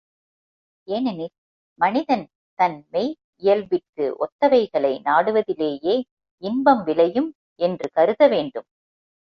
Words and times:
ஏனெனில், 0.87 1.33
மனிதன் 1.79 2.25
தன் 2.59 2.85
மெய் 2.91 3.11
இயல்பிற்கு 3.35 4.05
ஒத்தவைகளை 4.19 4.93
நாடுவதிலேயே 5.05 5.95
இன்பம் 6.43 6.83
விளையும் 6.83 7.29
என்று 7.59 7.87
கருதவேண்டும். 7.93 8.67